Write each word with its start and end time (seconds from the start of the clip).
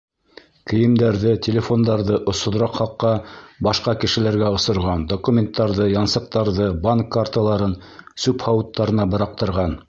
Кейемдәрҙе, 0.69 1.33
телефондарҙы 1.47 2.15
осһоҙораҡ 2.33 2.73
хаҡҡа 2.79 3.11
башҡа 3.67 3.95
кешеләргә 4.05 4.49
осорған, 4.61 5.05
документтарҙы, 5.13 5.87
янсыҡтарҙы, 5.97 6.71
банк 6.87 7.13
карталарын 7.19 7.77
сүп 8.25 8.49
һауыттарына 8.49 9.09
быраҡтырған. 9.15 9.79